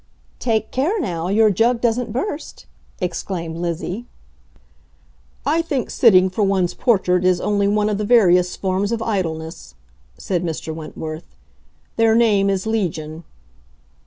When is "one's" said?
6.43-6.73